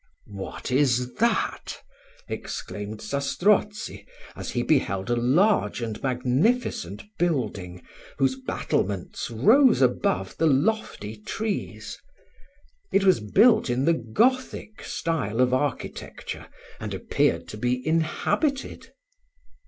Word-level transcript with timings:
"What 0.33 0.71
is 0.71 1.13
that?" 1.17 1.83
exclaimed 2.27 3.03
Zastrozzi, 3.03 4.07
as 4.35 4.49
he 4.49 4.63
beheld 4.63 5.11
a 5.11 5.15
large 5.15 5.79
and 5.79 6.01
magnificent 6.01 7.03
building, 7.19 7.83
whose 8.17 8.35
battlements 8.35 9.29
rose 9.29 9.79
above 9.79 10.37
the 10.37 10.47
lofty 10.47 11.17
trees. 11.17 11.99
It 12.91 13.03
was 13.03 13.19
built 13.19 13.69
in 13.69 13.85
the 13.85 13.93
Gothic 13.93 14.81
style 14.81 15.39
of 15.39 15.53
architecture, 15.53 16.47
and 16.79 16.95
appeared 16.95 17.47
to 17.49 17.57
be 17.57 17.87
inhabited. 17.87 18.87